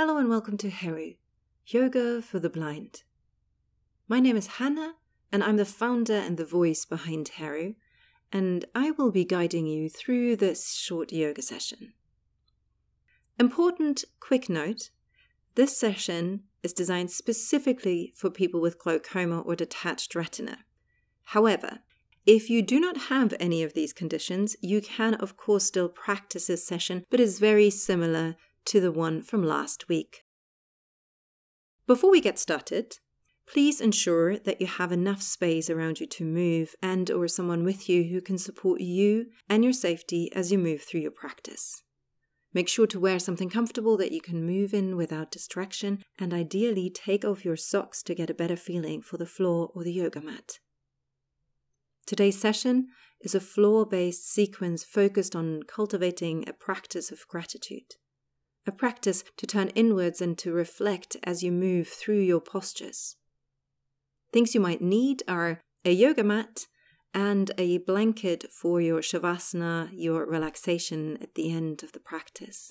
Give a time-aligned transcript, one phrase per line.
[0.00, 1.14] Hello and welcome to Heru,
[1.66, 3.02] Yoga for the Blind.
[4.06, 4.94] My name is Hannah,
[5.32, 7.74] and I'm the founder and the voice behind Heru,
[8.30, 11.94] and I will be guiding you through this short yoga session.
[13.40, 14.90] Important quick note
[15.56, 20.58] this session is designed specifically for people with glaucoma or detached retina.
[21.24, 21.80] However,
[22.24, 26.46] if you do not have any of these conditions, you can, of course, still practice
[26.46, 28.36] this session, but is very similar
[28.68, 30.24] to the one from last week.
[31.86, 32.98] Before we get started,
[33.46, 37.88] please ensure that you have enough space around you to move and or someone with
[37.88, 41.82] you who can support you and your safety as you move through your practice.
[42.52, 46.90] Make sure to wear something comfortable that you can move in without distraction and ideally
[46.90, 50.20] take off your socks to get a better feeling for the floor or the yoga
[50.20, 50.58] mat.
[52.04, 52.88] Today's session
[53.22, 57.94] is a floor based sequence focused on cultivating a practice of gratitude
[58.68, 63.16] a practice to turn inwards and to reflect as you move through your postures.
[64.32, 66.66] Things you might need are a yoga mat
[67.14, 72.70] and a blanket for your shavasana, your relaxation at the end of the practice.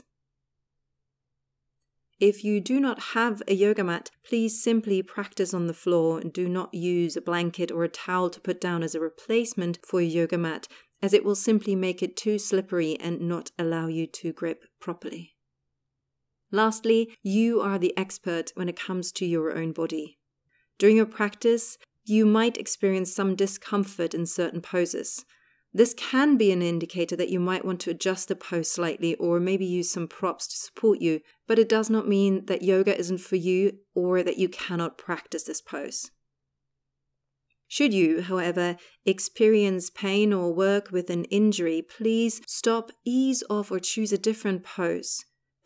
[2.20, 6.32] If you do not have a yoga mat, please simply practice on the floor and
[6.34, 10.02] do not use a blanket or a towel to put down as a replacement for
[10.02, 10.68] your yoga mat,
[11.02, 15.37] as it will simply make it too slippery and not allow you to grip properly.
[16.52, 20.18] Lastly, you are the expert when it comes to your own body.
[20.78, 25.26] During your practice, you might experience some discomfort in certain poses.
[25.74, 29.40] This can be an indicator that you might want to adjust the pose slightly or
[29.40, 33.20] maybe use some props to support you, but it does not mean that yoga isn't
[33.20, 36.12] for you or that you cannot practice this pose.
[37.68, 43.80] Should you, however, experience pain or work with an injury, please stop, ease off, or
[43.80, 45.26] choose a different pose.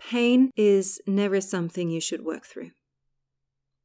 [0.10, 2.72] Pain is never something you should work through.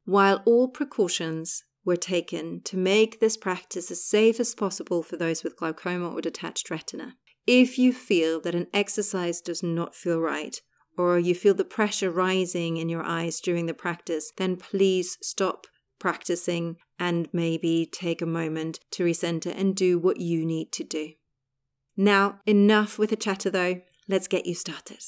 [0.05, 5.43] While all precautions were taken to make this practice as safe as possible for those
[5.43, 10.59] with glaucoma or detached retina, if you feel that an exercise does not feel right,
[10.97, 15.67] or you feel the pressure rising in your eyes during the practice, then please stop
[15.99, 21.13] practicing and maybe take a moment to recenter and do what you need to do.
[21.95, 25.03] Now, enough with the chatter though, let's get you started.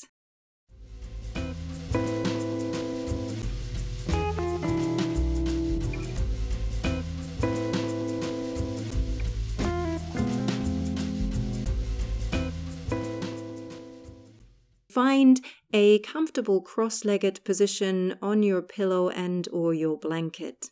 [14.89, 15.39] Find
[15.71, 20.71] a comfortable cross-legged position on your pillow and or your blanket.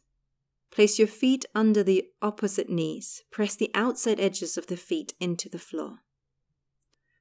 [0.72, 3.24] Place your feet under the opposite knees.
[3.32, 6.00] Press the outside edges of the feet into the floor.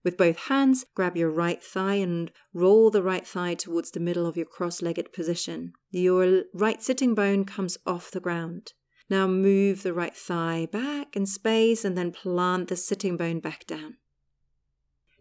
[0.05, 4.25] With both hands, grab your right thigh and roll the right thigh towards the middle
[4.25, 5.73] of your cross legged position.
[5.91, 8.73] Your right sitting bone comes off the ground.
[9.11, 13.67] Now move the right thigh back in space and then plant the sitting bone back
[13.67, 13.97] down.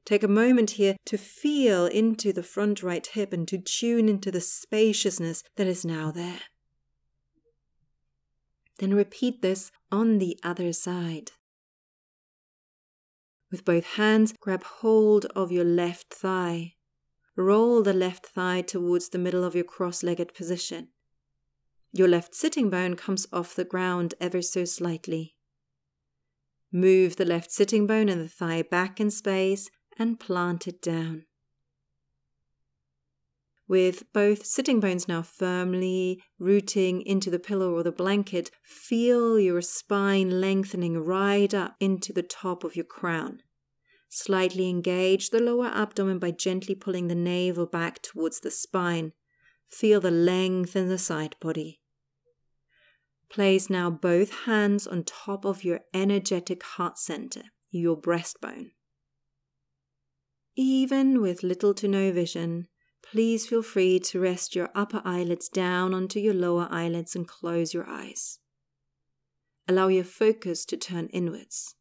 [0.05, 4.29] Take a moment here to feel into the front right hip and to tune into
[4.29, 6.41] the spaciousness that is now there.
[8.77, 11.31] Then repeat this on the other side.
[13.49, 16.73] With both hands, grab hold of your left thigh.
[17.35, 20.89] Roll the left thigh towards the middle of your cross legged position.
[21.91, 25.35] Your left sitting bone comes off the ground ever so slightly.
[26.71, 31.25] Move the left sitting bone and the thigh back in space and plant it down.
[33.67, 39.61] With both sitting bones now firmly rooting into the pillow or the blanket, feel your
[39.61, 43.41] spine lengthening right up into the top of your crown.
[44.07, 49.13] Slightly engage the lower abdomen by gently pulling the navel back towards the spine.
[49.67, 51.81] Feel the length in the side body.
[53.29, 58.74] Place now both hands on top of your energetic heart center, your breastbone.
[60.55, 62.67] Even with little to no vision,
[63.03, 67.73] please feel free to rest your upper eyelids down onto your lower eyelids and close
[67.73, 68.39] your eyes.
[69.67, 71.75] Allow your focus to turn inwards,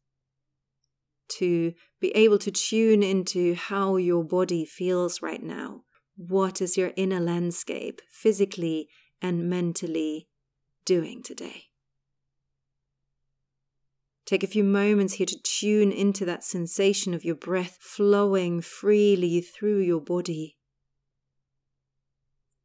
[1.29, 5.83] to be able to tune into how your body feels right now.
[6.17, 8.89] What is your inner landscape physically
[9.21, 10.27] and mentally
[10.85, 11.64] doing today?
[14.25, 19.39] Take a few moments here to tune into that sensation of your breath flowing freely
[19.39, 20.57] through your body.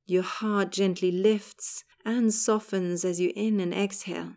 [0.07, 4.37] Your heart gently lifts and softens as you in and exhale.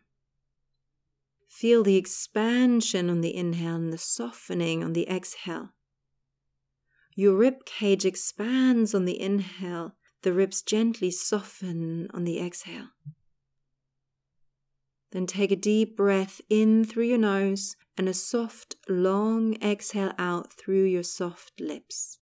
[1.47, 5.69] Feel the expansion on the inhale and the softening on the exhale.
[7.15, 12.87] Your rib cage expands on the inhale, The ribs gently soften on the exhale.
[15.13, 20.51] Then take a deep breath in through your nose and a soft, long exhale out
[20.51, 22.17] through your soft lips.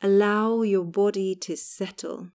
[0.00, 2.30] Allow your body to settle.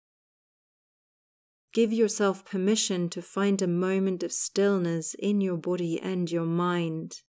[1.72, 7.22] Give yourself permission to find a moment of stillness in your body and your mind.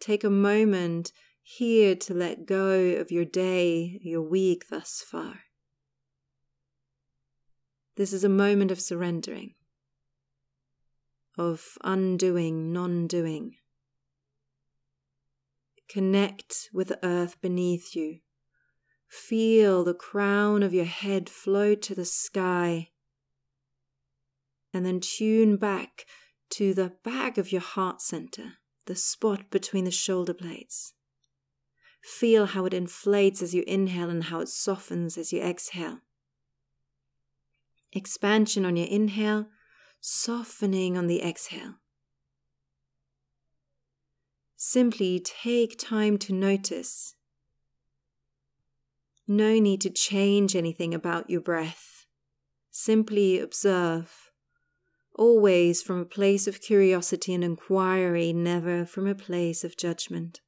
[0.00, 5.40] Take a moment here to let go of your day, your week thus far.
[7.96, 9.52] This is a moment of surrendering
[11.36, 13.56] of undoing, non doing.
[15.88, 18.20] Connect with the earth beneath you.
[19.08, 22.90] Feel the crown of your head float to the sky.
[24.72, 26.04] And then tune back
[26.50, 28.54] to the back of your heart center,
[28.86, 30.94] the spot between the shoulder blades.
[32.02, 36.00] Feel how it inflates as you inhale and how it softens as you exhale.
[37.92, 39.46] Expansion on your inhale
[40.06, 41.76] softening on the exhale.
[44.54, 47.14] Simply take time to notice.
[49.26, 52.04] No need to change anything about your breath.
[52.70, 54.30] Simply observe,
[55.14, 60.42] always from a place of curiosity and inquiry, never from a place of judgment.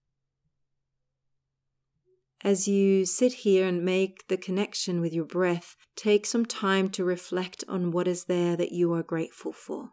[2.46, 7.04] As you sit here and make the connection with your breath, take some time to
[7.04, 9.90] reflect on what is there that you are grateful for.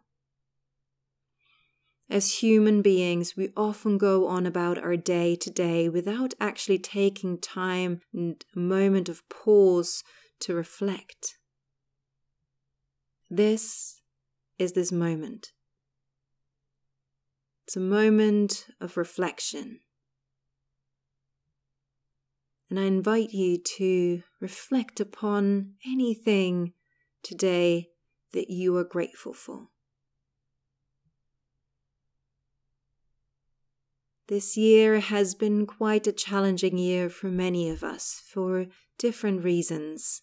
[2.08, 7.40] As human beings, we often go on about our day to day without actually taking
[7.40, 10.04] time and a moment of pause
[10.38, 11.36] to reflect.
[13.28, 14.00] This
[14.60, 15.48] is this moment.
[17.66, 19.80] It's a moment of reflection.
[22.74, 26.72] And I invite you to reflect upon anything
[27.22, 27.90] today
[28.32, 29.68] that you are grateful for.
[34.26, 38.66] This year has been quite a challenging year for many of us for
[38.98, 40.22] different reasons.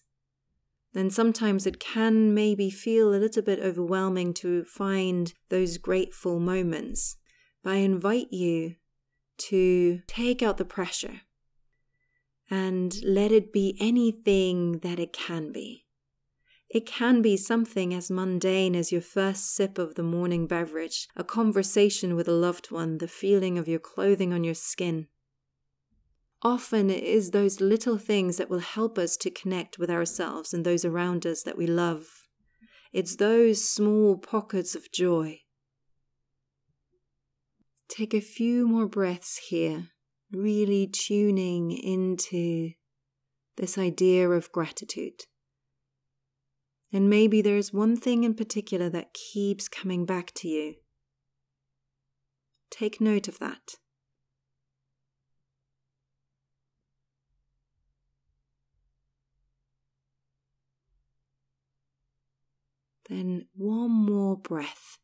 [0.94, 7.16] And sometimes it can maybe feel a little bit overwhelming to find those grateful moments.
[7.64, 8.74] But I invite you
[9.38, 11.22] to take out the pressure
[12.50, 15.86] and let it be anything that it can be.
[16.68, 21.22] It can be something as mundane as your first sip of the morning beverage, a
[21.22, 25.08] conversation with a loved one, the feeling of your clothing on your skin.
[26.40, 30.64] Often it is those little things that will help us to connect with ourselves and
[30.64, 32.26] those around us that we love.
[32.92, 35.42] It's those small pockets of joy.
[37.88, 39.91] Take a few more breaths here
[40.32, 42.72] really tuning into
[43.56, 45.24] this idea of gratitude.
[46.92, 50.74] And maybe there's one thing in particular that keeps coming back to you.
[52.70, 53.76] Take note of that.
[63.08, 64.98] Then one more breath.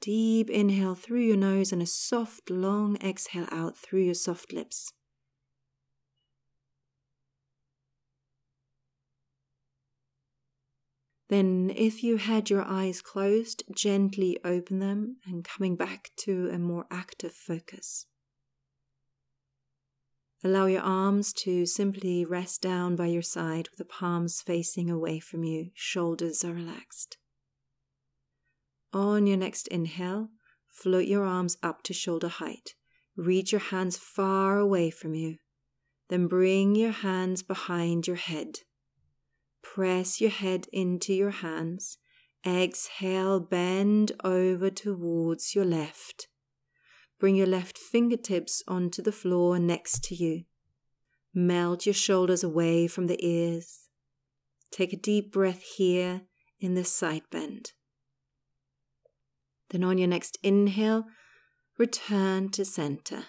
[0.00, 4.92] Deep inhale through your nose and a soft, long exhale out through your soft lips.
[11.28, 16.58] Then, if you had your eyes closed, gently open them and coming back to a
[16.58, 18.06] more active focus.
[20.42, 25.20] Allow your arms to simply rest down by your side with the palms facing away
[25.20, 27.19] from you, shoulders are relaxed.
[28.92, 30.30] On your next inhale,
[30.68, 32.74] float your arms up to shoulder height.
[33.16, 35.36] Reach your hands far away from you.
[36.08, 38.60] Then bring your hands behind your head.
[39.62, 41.98] Press your head into your hands.
[42.44, 46.28] Exhale, bend over towards your left.
[47.20, 50.44] Bring your left fingertips onto the floor next to you.
[51.32, 53.88] Melt your shoulders away from the ears.
[54.72, 56.22] Take a deep breath here
[56.58, 57.72] in the side bend.
[59.70, 61.06] Then on your next inhale,
[61.78, 63.24] return to center.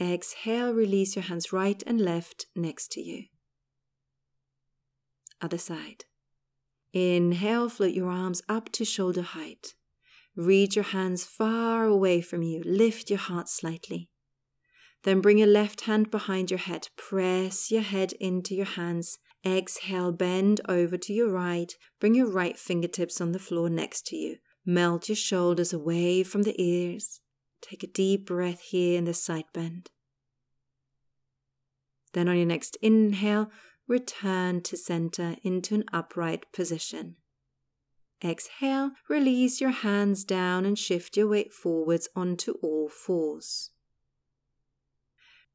[0.00, 3.24] Exhale, release your hands right and left next to you.
[5.42, 6.04] Other side.
[6.92, 9.74] Inhale, float your arms up to shoulder height.
[10.36, 12.62] Reach your hands far away from you.
[12.64, 14.08] Lift your heart slightly.
[15.04, 16.88] Then bring your left hand behind your head.
[16.96, 19.18] Press your head into your hands.
[19.44, 21.72] Exhale, bend over to your right.
[22.00, 24.36] Bring your right fingertips on the floor next to you.
[24.64, 27.20] Melt your shoulders away from the ears.
[27.60, 29.90] Take a deep breath here in the side bend.
[32.12, 33.50] Then on your next inhale,
[33.86, 37.16] return to center into an upright position.
[38.22, 43.70] Exhale, release your hands down and shift your weight forwards onto all fours.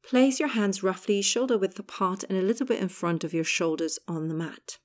[0.02, 3.44] Place your hands roughly shoulder width apart and a little bit in front of your
[3.44, 4.78] shoulders on the mat.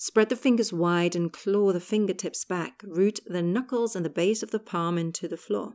[0.00, 2.82] Spread the fingers wide and claw the fingertips back.
[2.84, 5.74] Root the knuckles and the base of the palm into the floor.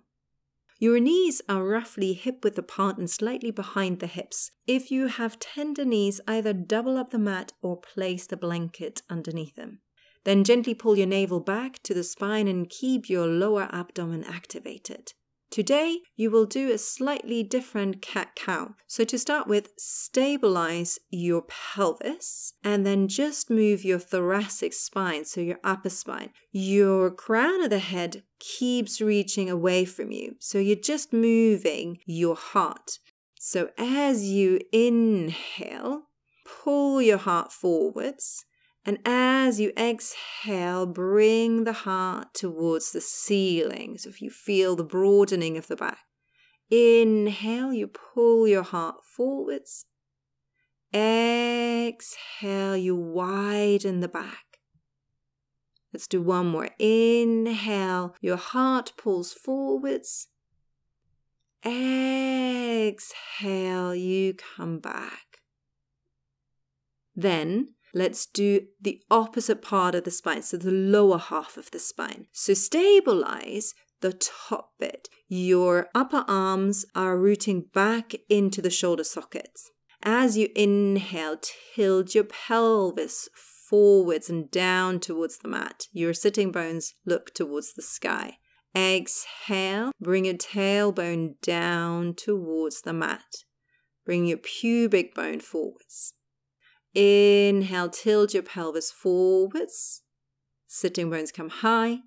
[0.80, 4.52] Your knees are roughly hip width apart and slightly behind the hips.
[4.66, 9.56] If you have tender knees, either double up the mat or place the blanket underneath
[9.56, 9.80] them.
[10.24, 15.14] Then gently pull your navel back to the spine and keep your lower abdomen activated.
[15.54, 18.74] Today, you will do a slightly different cat cow.
[18.88, 25.42] So, to start with, stabilize your pelvis and then just move your thoracic spine, so
[25.42, 26.32] your upper spine.
[26.52, 30.38] Your crown of the head keeps reaching away from you.
[30.40, 32.98] So, you're just moving your heart.
[33.38, 36.08] So, as you inhale,
[36.48, 38.44] pull your heart forwards
[38.86, 43.98] and as you exhale, bring the heart towards the ceiling.
[43.98, 46.00] So if you feel the broadening of the back,
[46.70, 49.86] inhale, you pull your heart forwards.
[50.94, 54.60] Exhale, you widen the back.
[55.94, 56.70] Let's do one more.
[56.78, 60.28] Inhale, your heart pulls forwards.
[61.66, 62.96] Exhale,
[63.96, 65.40] you come back.
[67.16, 71.80] Then Let's do the opposite part of the spine, so the lower half of the
[71.80, 72.26] spine.
[72.32, 75.10] So stabilize the top bit.
[75.28, 79.70] Your upper arms are rooting back into the shoulder sockets.
[80.02, 81.38] As you inhale,
[81.76, 83.30] tilt your pelvis
[83.70, 85.88] forwards and down towards the mat.
[85.94, 88.38] Your sitting bones look towards the sky.
[88.76, 93.46] Exhale, bring your tailbone down towards the mat.
[94.04, 96.16] Bring your pubic bone forwards.
[96.94, 100.02] Inhale, tilt your pelvis forwards.
[100.68, 102.00] Sitting bones come high.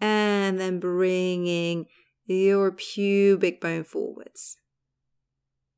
[0.00, 1.86] And then bringing
[2.26, 4.56] your pubic bone forwards.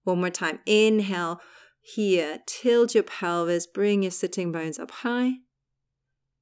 [0.05, 0.61] One more time.
[0.67, 1.41] Inhale
[1.81, 5.33] here, tilt your pelvis, bring your sitting bones up high.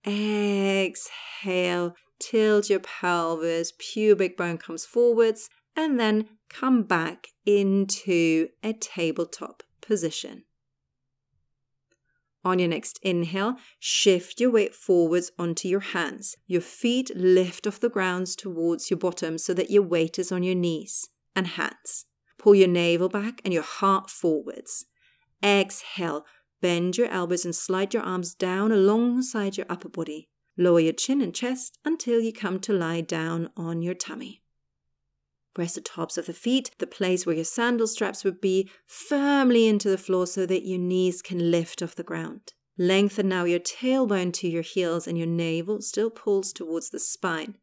[0.07, 9.62] Exhale, tilt your pelvis, pubic bone comes forwards, and then come back into a tabletop
[9.81, 10.45] position.
[12.43, 16.37] On your next inhale, shift your weight forwards onto your hands.
[16.47, 20.43] Your feet lift off the ground towards your bottom so that your weight is on
[20.43, 22.07] your knees and hands.
[22.39, 24.87] Pull your navel back and your heart forwards.
[25.45, 26.25] Exhale,
[26.63, 30.29] bend your elbows and slide your arms down alongside your upper body.
[30.57, 34.43] Lower your chin and chest until you come to lie down on your tummy.
[35.54, 39.66] Press the tops of the feet, the place where your sandal straps would be, firmly
[39.66, 42.52] into the floor so that your knees can lift off the ground.
[42.78, 47.57] Lengthen now your tailbone to your heels and your navel still pulls towards the spine.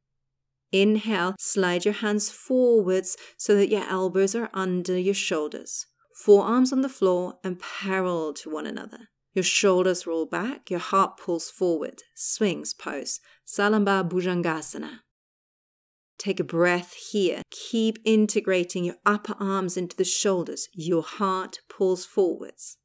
[0.71, 5.87] Inhale, slide your hands forwards so that your elbows are under your shoulders.
[6.13, 9.09] Forearms on the floor and parallel to one another.
[9.33, 12.03] Your shoulders roll back, your heart pulls forward.
[12.15, 13.19] Sphinx pose.
[13.45, 14.99] Salamba Bhujangasana.
[16.17, 17.41] Take a breath here.
[17.51, 20.67] Keep integrating your upper arms into the shoulders.
[20.73, 22.77] Your heart pulls forwards.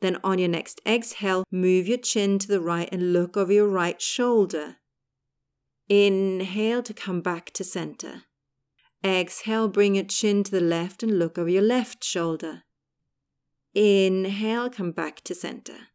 [0.00, 3.68] Then on your next exhale, move your chin to the right and look over your
[3.68, 4.76] right shoulder.
[5.88, 8.22] Inhale to come back to center.
[9.04, 12.62] Exhale, bring your chin to the left and look over your left shoulder.
[13.74, 15.88] Inhale, come back to center.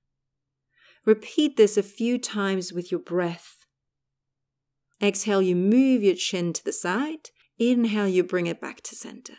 [1.05, 3.58] Repeat this a few times with your breath.
[5.01, 7.29] Exhale, you move your chin to the side.
[7.57, 9.35] Inhale, you bring it back to center.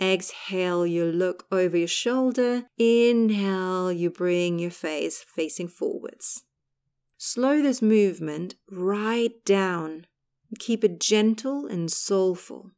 [0.00, 2.64] Exhale, you look over your shoulder.
[2.78, 6.44] Inhale, you bring your face facing forwards.
[7.16, 10.06] Slow this movement right down.
[10.58, 12.70] Keep it gentle and soulful.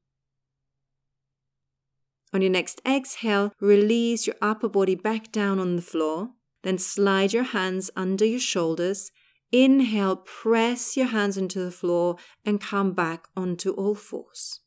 [2.32, 6.30] On your next exhale, release your upper body back down on the floor.
[6.62, 9.10] Then slide your hands under your shoulders
[9.52, 14.60] Inhale, press your hands into the floor and come back onto all fours.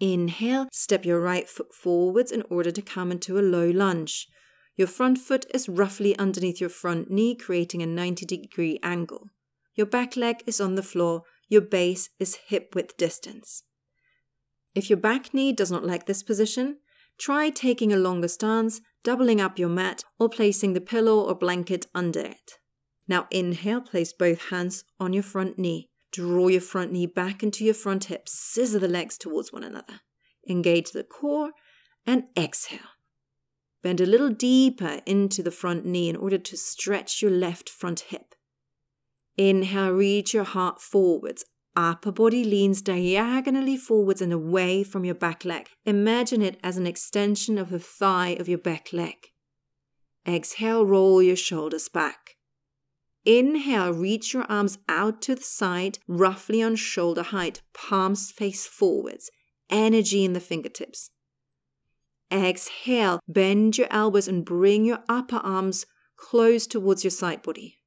[0.00, 4.28] Inhale, step your right foot forwards in order to come into a low lunge.
[4.76, 9.30] Your front foot is roughly underneath your front knee, creating a 90 degree angle.
[9.74, 13.62] Your back leg is on the floor, your base is hip width distance.
[14.74, 16.78] If your back knee does not like this position,
[17.18, 21.86] try taking a longer stance, doubling up your mat, or placing the pillow or blanket
[21.94, 22.58] under it.
[23.06, 25.88] Now inhale, place both hands on your front knee.
[26.12, 28.28] Draw your front knee back into your front hip.
[28.28, 30.00] Scissor the legs towards one another.
[30.48, 31.50] Engage the core
[32.06, 32.80] and exhale.
[33.82, 38.00] bend a little deeper into the front knee in order to stretch your left front
[38.00, 38.34] hip.
[39.36, 41.44] Inhale, reach your heart forwards.
[41.76, 45.68] Upper body leans diagonally forwards and away from your back leg.
[45.84, 49.16] Imagine it as an extension of the thigh of your back leg.
[50.26, 52.33] Exhale, roll your shoulders back.
[53.24, 59.30] Inhale, reach your arms out to the side, roughly on shoulder height, palms face forwards,
[59.70, 61.10] energy in the fingertips.
[62.30, 67.78] Exhale, bend your elbows and bring your upper arms close towards your side body.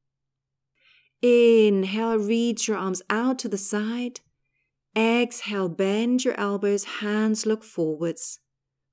[1.21, 4.21] Inhale, reach your arms out to the side.
[4.95, 8.39] Exhale, bend your elbows, hands look forwards.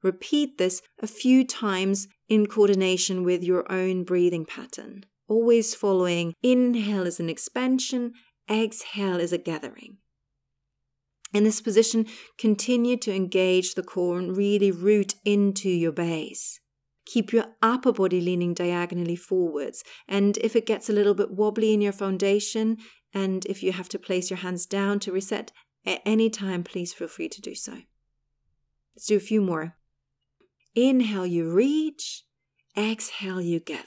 [0.02, 7.07] Repeat this a few times in coordination with your own breathing pattern, always following inhale
[7.07, 8.12] is an expansion,
[8.50, 9.99] exhale is a gathering.
[11.33, 12.07] In this position,
[12.38, 16.61] continue to engage the core and really root into your base.
[17.07, 19.83] Keep your upper body leaning diagonally forwards.
[20.09, 22.78] And if it gets a little bit wobbly in your foundation,
[23.12, 25.52] and if you have to place your hands down to reset
[25.85, 27.83] at any time, please feel free to do so.
[28.95, 29.76] Let's do a few more.
[30.75, 32.25] Inhale, you reach.
[32.76, 33.85] Exhale, you gather.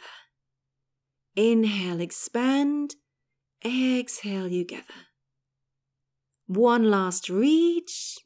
[1.37, 2.95] Inhale, expand.
[3.63, 5.05] Exhale, you gather.
[6.47, 8.17] One last reach.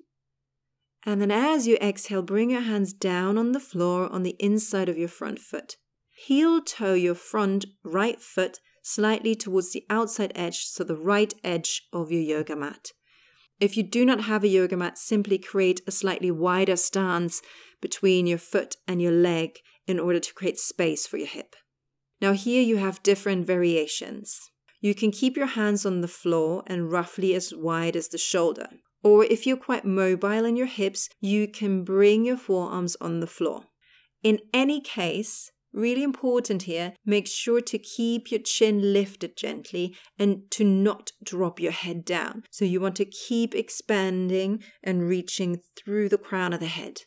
[1.06, 4.88] And then as you exhale, bring your hands down on the floor on the inside
[4.88, 5.76] of your front foot.
[6.26, 11.88] Heel toe your front right foot slightly towards the outside edge, so the right edge
[11.92, 12.92] of your yoga mat.
[13.60, 17.42] If you do not have a yoga mat, simply create a slightly wider stance
[17.82, 21.56] between your foot and your leg in order to create space for your hip.
[22.22, 24.40] Now, here you have different variations.
[24.80, 28.68] You can keep your hands on the floor and roughly as wide as the shoulder.
[29.04, 33.28] Or if you're quite mobile in your hips, you can bring your forearms on the
[33.28, 33.64] floor.
[34.22, 40.44] In any case, really important here, make sure to keep your chin lifted gently and
[40.52, 42.44] to not drop your head down.
[42.52, 47.02] So you want to keep expanding and reaching through the crown of the head.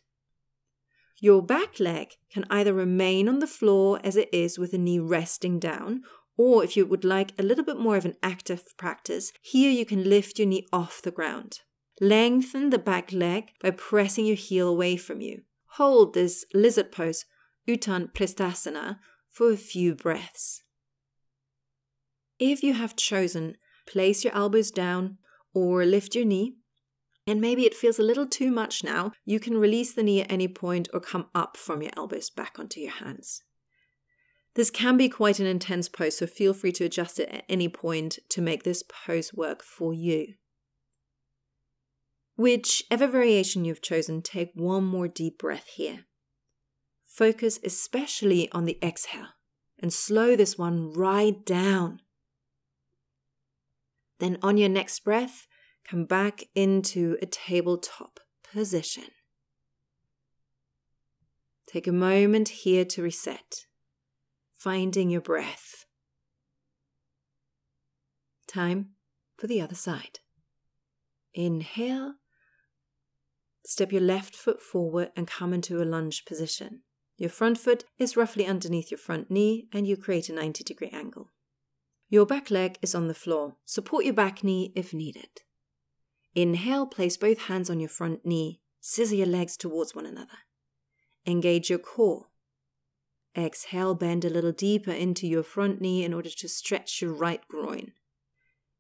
[1.25, 4.99] Your back leg can either remain on the floor as it is with the knee
[4.99, 6.03] resting down,
[6.37, 9.87] or if you would like a little bit more of an active practice, here you
[9.87, 11.61] can lift your knee off the ground.
[11.99, 15.45] Lengthen the back leg by pressing your heel away from you.
[15.79, 17.25] Hold this lizard pose,
[17.67, 18.99] Uttan Prasthasana,
[19.31, 20.63] for a few breaths.
[22.39, 23.57] If you have chosen,
[23.87, 25.17] place your elbows down
[25.55, 26.57] or lift your knee.
[27.27, 30.31] And maybe it feels a little too much now, you can release the knee at
[30.31, 33.43] any point or come up from your elbows back onto your hands.
[34.55, 37.69] This can be quite an intense pose, so feel free to adjust it at any
[37.69, 40.35] point to make this pose work for you.
[42.37, 46.05] Whichever variation you've chosen, take one more deep breath here.
[47.07, 49.29] Focus especially on the exhale
[49.79, 52.01] and slow this one right down.
[54.19, 55.47] Then, on your next breath,
[55.89, 58.21] come back into a tabletop
[58.53, 59.05] position.
[61.67, 63.67] Take a moment here to reset,
[64.53, 65.87] finding your breath.
[68.47, 68.91] Time
[69.37, 70.21] for the other side.
[71.33, 72.15] Inhale
[73.67, 76.83] Step your left foot forward and come into a lunge position.
[77.17, 80.91] Your front foot is roughly underneath your front knee and you create a 90 degree
[80.93, 81.31] angle.
[82.11, 83.57] Your back leg is on the floor.
[83.65, 85.43] Support your back knee if needed.
[86.35, 88.61] Inhale, place both hands on your front knee.
[88.81, 90.39] Scissor your legs towards one another.
[91.27, 92.27] Engage your core.
[93.37, 97.47] Exhale, bend a little deeper into your front knee in order to stretch your right
[97.49, 97.93] groin.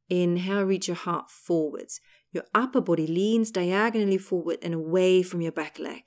[0.09, 2.01] Inhale, reach your heart forwards.
[2.31, 6.03] Your upper body leans diagonally forward and away from your back leg.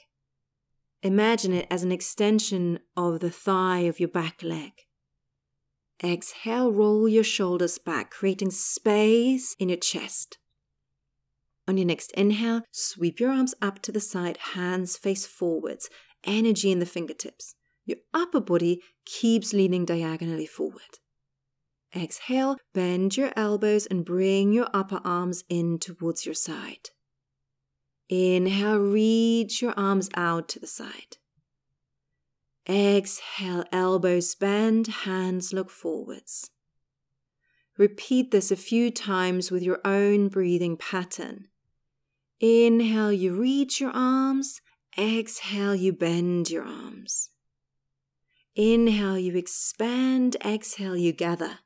[1.01, 4.73] Imagine it as an extension of the thigh of your back leg.
[6.03, 10.37] Exhale, roll your shoulders back, creating space in your chest.
[11.67, 15.89] On your next inhale, sweep your arms up to the side, hands face forwards,
[16.23, 17.55] energy in the fingertips.
[17.85, 20.99] Your upper body keeps leaning diagonally forward.
[21.95, 26.89] Exhale, bend your elbows and bring your upper arms in towards your side.
[28.09, 31.17] Inhale, reach your arms out to the side.
[32.69, 36.49] Exhale, elbows bend, hands look forwards.
[37.77, 41.47] Repeat this a few times with your own breathing pattern.
[42.39, 44.61] Inhale, you reach your arms.
[44.97, 47.29] Exhale, you bend your arms.
[48.55, 50.35] Inhale, you expand.
[50.45, 51.59] Exhale, you gather.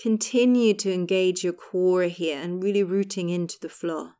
[0.00, 4.14] Continue to engage your core here and really rooting into the floor.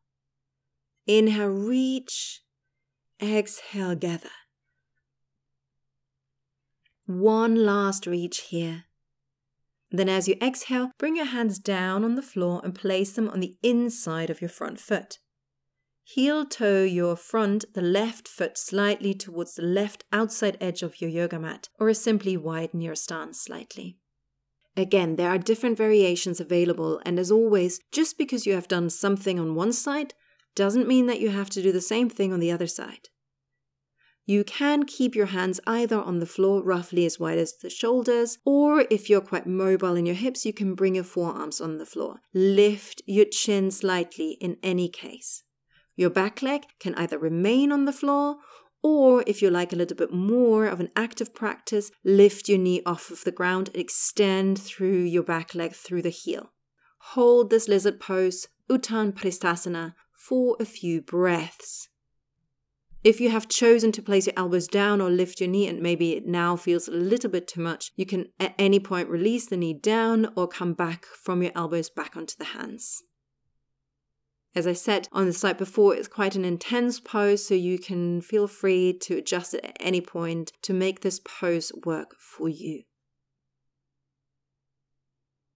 [1.07, 2.43] Inhale, reach.
[3.21, 4.31] Exhale, gather.
[7.07, 8.85] One last reach here.
[9.93, 13.41] Then, as you exhale, bring your hands down on the floor and place them on
[13.41, 15.19] the inside of your front foot.
[16.05, 21.11] Heel toe your front, the left foot slightly towards the left outside edge of your
[21.11, 23.99] yoga mat, or simply widen your stance slightly.
[24.77, 29.39] Again, there are different variations available, and as always, just because you have done something
[29.39, 30.15] on one side
[30.55, 33.09] doesn't mean that you have to do the same thing on the other side.
[34.25, 38.39] You can keep your hands either on the floor roughly as wide as the shoulders,
[38.45, 41.87] or if you're quite mobile in your hips, you can bring your forearms on the
[41.87, 42.21] floor.
[42.33, 45.43] Lift your chin slightly in any case.
[45.97, 48.37] Your back leg can either remain on the floor,
[48.81, 52.83] or if you like a little bit more of an active practice, lift your knee
[52.87, 56.53] off of the ground and extend through your back leg through the heel.
[56.99, 61.89] Hold this lizard pose, Uttanapristhasana, for a few breaths.
[63.05, 66.13] If you have chosen to place your elbows down or lift your knee and maybe
[66.13, 69.57] it now feels a little bit too much, you can at any point release the
[69.57, 73.03] knee down or come back from your elbows back onto the hands.
[74.55, 78.21] As I said on the slide before, it's quite an intense pose, so you can
[78.21, 82.83] feel free to adjust it at any point to make this pose work for you.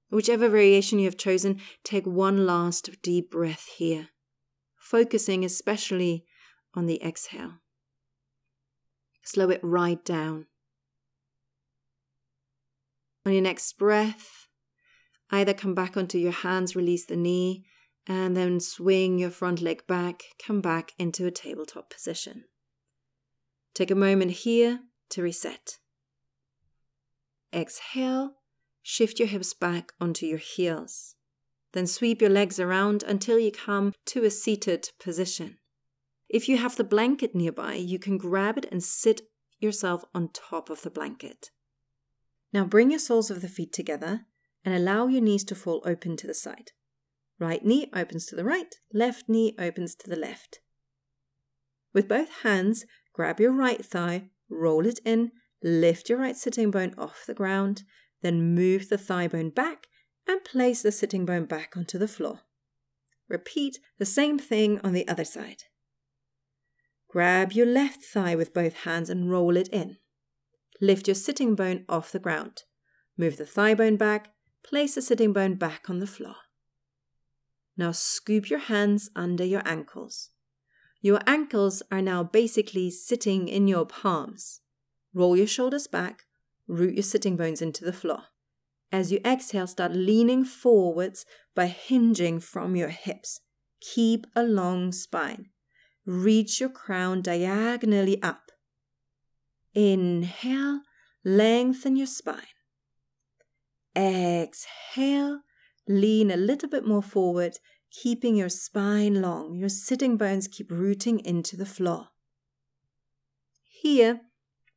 [0.08, 4.08] Whichever variation you have chosen, take one last deep breath here,
[4.76, 6.24] focusing especially
[6.76, 7.54] on the exhale.
[9.24, 10.46] Slow it right down.
[13.24, 14.46] On your next breath,
[15.30, 17.64] either come back onto your hands, release the knee,
[18.06, 22.44] and then swing your front leg back, come back into a tabletop position.
[23.74, 25.78] Take a moment here to reset.
[27.52, 28.34] Exhale,
[28.82, 31.16] shift your hips back onto your heels.
[31.72, 35.58] Then sweep your legs around until you come to a seated position.
[36.28, 39.22] If you have the blanket nearby, you can grab it and sit
[39.58, 41.50] yourself on top of the blanket.
[42.52, 44.26] Now bring your soles of the feet together
[44.64, 46.72] and allow your knees to fall open to the side.
[47.38, 50.60] Right knee opens to the right, left knee opens to the left.
[51.92, 56.94] With both hands, grab your right thigh, roll it in, lift your right sitting bone
[56.98, 57.84] off the ground,
[58.22, 59.86] then move the thigh bone back
[60.26, 62.40] and place the sitting bone back onto the floor.
[63.28, 65.64] Repeat the same thing on the other side.
[67.16, 69.96] Grab your left thigh with both hands and roll it in.
[70.82, 72.64] Lift your sitting bone off the ground.
[73.16, 76.34] Move the thigh bone back, place the sitting bone back on the floor.
[77.74, 80.28] Now scoop your hands under your ankles.
[81.00, 84.60] Your ankles are now basically sitting in your palms.
[85.14, 86.24] Roll your shoulders back,
[86.68, 88.24] root your sitting bones into the floor.
[88.92, 91.24] As you exhale, start leaning forwards
[91.54, 93.40] by hinging from your hips.
[93.80, 95.48] Keep a long spine.
[96.06, 98.52] Reach your crown diagonally up.
[99.74, 100.82] Inhale,
[101.24, 102.42] lengthen your spine.
[103.96, 105.40] Exhale,
[105.88, 107.58] lean a little bit more forward,
[107.90, 109.56] keeping your spine long.
[109.56, 112.08] Your sitting bones keep rooting into the floor.
[113.64, 114.20] Here,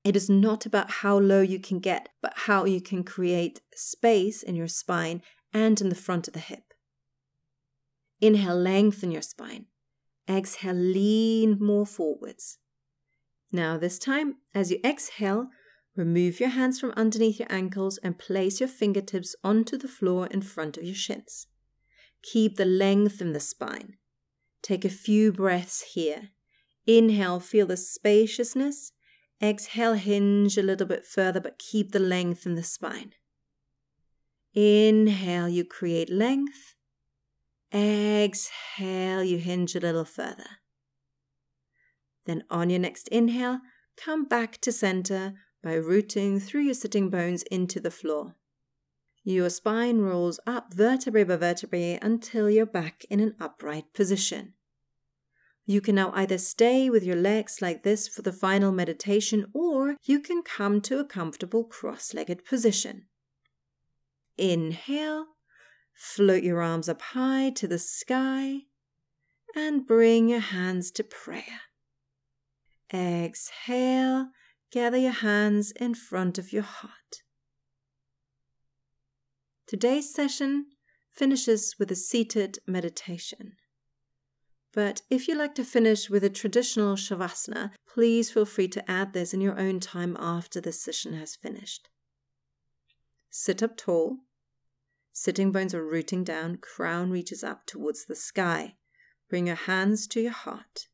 [0.04, 4.42] it is not about how low you can get, but how you can create space
[4.42, 5.22] in your spine
[5.54, 6.74] and in the front of the hip.
[8.20, 9.68] Inhale, lengthen your spine.
[10.30, 12.60] Exhale, lean more forwards.
[13.52, 15.48] Now, this time, as you exhale,
[15.96, 20.42] remove your hands from underneath your ankles and place your fingertips onto the floor in
[20.42, 21.48] front of your shins.
[22.22, 23.96] Keep the length in the spine.
[24.62, 26.30] Take a few breaths here.
[26.86, 28.92] Inhale, feel the spaciousness.
[29.42, 33.13] Exhale, hinge a little bit further, but keep the length in the spine.
[34.54, 36.76] Inhale, you create length.
[37.73, 40.58] Exhale, you hinge a little further.
[42.25, 43.60] Then on your next inhale,
[43.95, 48.36] come back to center by rooting through your sitting bones into the floor.
[49.23, 54.53] Your spine rolls up vertebrae by vertebrae until you're back in an upright position.
[55.65, 59.97] You can now either stay with your legs like this for the final meditation or
[60.03, 63.05] you can come to a comfortable cross legged position.
[64.36, 65.27] Inhale
[66.00, 68.62] Float your arms up high to the sky
[69.54, 71.64] and bring your hands to prayer.
[72.94, 74.30] Exhale,
[74.72, 77.24] gather your hands in front of your heart.
[79.68, 80.68] Today's session
[81.12, 83.58] finishes with a seated meditation.
[84.72, 89.12] But if you like to finish with a traditional Shavasana, please feel free to add
[89.12, 91.90] this in your own time after this session has finished.
[93.30, 94.20] Sit up tall
[95.21, 98.77] Sitting bones are rooting down, crown reaches up towards the sky.
[99.27, 100.88] Bring your hands to your heart.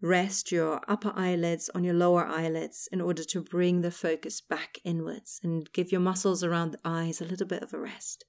[0.00, 4.78] rest your upper eyelids on your lower eyelids in order to bring the focus back
[4.82, 8.24] inwards and give your muscles around the eyes a little bit of a rest.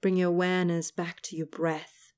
[0.00, 2.14] Bring your awareness back to your breath.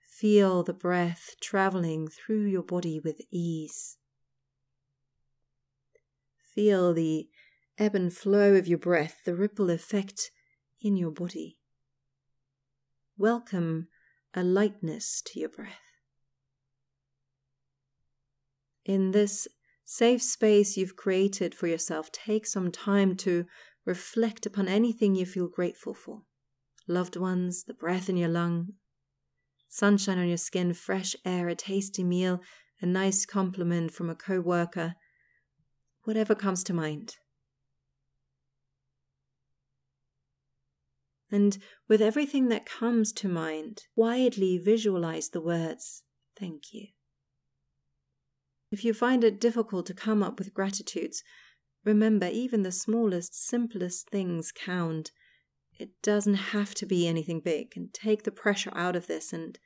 [0.00, 3.98] Feel the breath traveling through your body with ease.
[6.54, 7.28] Feel the
[7.78, 10.30] ebb and flow of your breath, the ripple effect
[10.80, 11.58] in your body.
[13.18, 13.88] Welcome
[14.34, 15.80] a lightness to your breath.
[18.84, 19.48] In this
[19.84, 23.46] safe space you've created for yourself, take some time to
[23.84, 26.22] reflect upon anything you feel grateful for
[26.88, 28.68] loved ones, the breath in your lung,
[29.68, 32.40] sunshine on your skin, fresh air, a tasty meal,
[32.80, 34.94] a nice compliment from a co worker,
[36.04, 37.16] whatever comes to mind.
[41.30, 41.58] And
[41.88, 46.02] with everything that comes to mind, widely visualize the words,
[46.38, 46.88] thank you.
[48.70, 51.22] If you find it difficult to come up with gratitudes,
[51.84, 55.12] remember even the smallest, simplest things count.
[55.78, 59.58] It doesn't have to be anything big, and take the pressure out of this and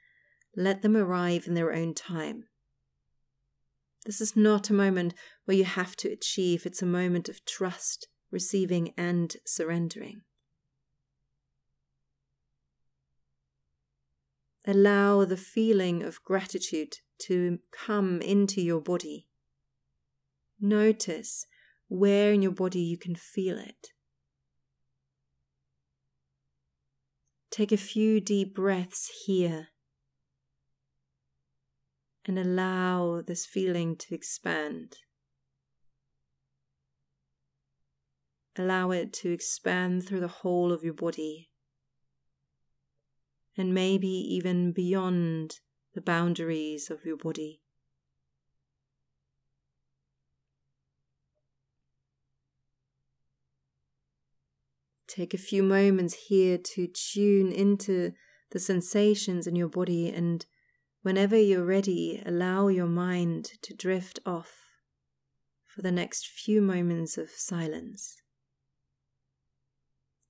[0.57, 2.45] let them arrive in their own time.
[4.07, 8.09] This is not a moment where you have to achieve, it's a moment of trust,
[8.31, 10.23] receiving, and surrendering.
[14.67, 19.27] Allow the feeling of gratitude to come into your body.
[20.61, 21.47] Notice
[21.89, 23.89] where in your body you can feel it.
[27.51, 29.69] Take a few deep breaths here
[32.27, 34.99] and allow this feeling to expand.
[38.57, 41.50] Allow it to expand through the whole of your body
[43.61, 45.61] and maybe even beyond
[45.95, 47.61] the boundaries of your body.
[55.07, 58.13] Take a few moments here to tune into
[58.53, 60.47] the sensations in your body, and
[61.03, 64.53] whenever you're ready, allow your mind to drift off
[65.67, 68.23] for the next few moments of silence.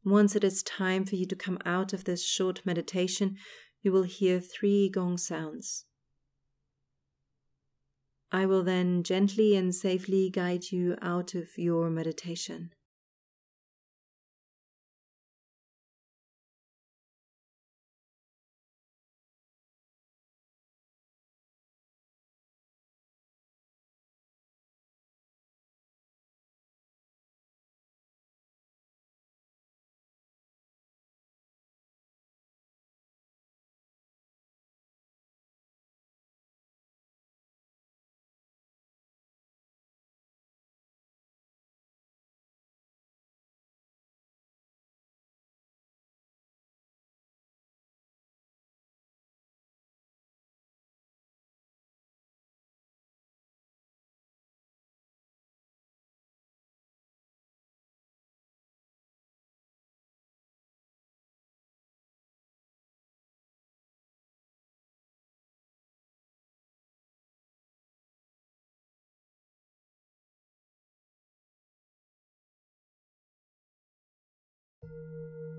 [0.05, 3.37] Once it is time for you to come out of this short meditation,
[3.83, 5.85] you will hear three gong sounds.
[8.33, 12.71] I will then gently and safely guide you out of your meditation.
[74.91, 75.50] Now,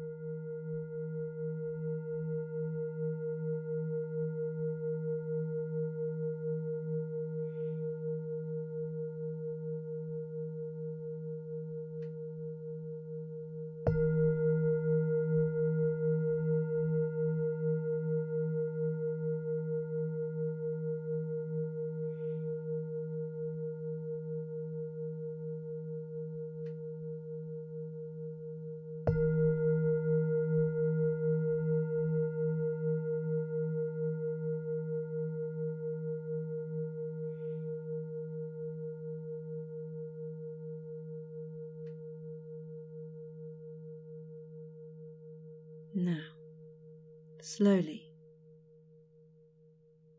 [47.61, 48.01] slowly,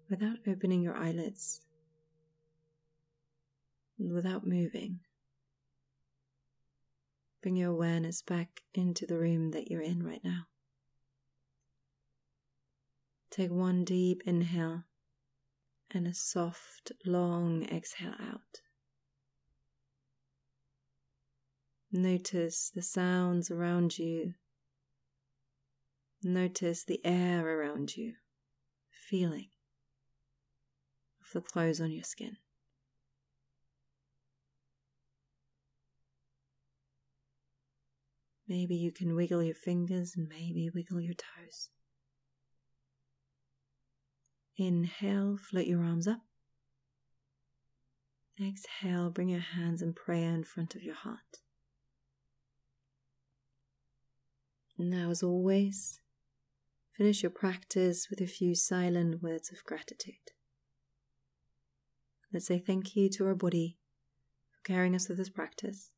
[0.09, 1.61] without opening your eyelids
[3.98, 5.00] and without moving,
[7.42, 10.44] bring your awareness back into the room that you're in right now.
[13.28, 14.85] Take one deep inhale
[15.90, 18.61] and a soft, long exhale out.
[21.90, 24.35] Notice the sounds around you
[26.24, 28.14] Notice the air around you.
[29.12, 29.48] feeling
[31.20, 32.37] of the clothes on your skin.
[38.48, 41.70] Maybe you can wiggle your fingers and maybe wiggle your toes.
[44.56, 46.20] Inhale, float your arms up.
[48.40, 51.40] Exhale, bring your hands in prayer in front of your heart.
[54.78, 56.00] Now, as always,
[56.96, 60.33] finish your practice with a few silent words of gratitude.
[62.33, 63.78] Let's say thank you to our body
[64.50, 65.90] for carrying us through this practice,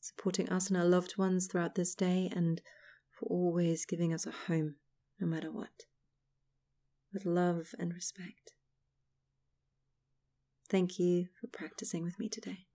[0.00, 2.60] supporting us and our loved ones throughout this day, and
[3.10, 4.76] for always giving us a home
[5.20, 5.84] no matter what,
[7.12, 8.52] with love and respect.
[10.68, 12.66] Thank you for practicing with me today.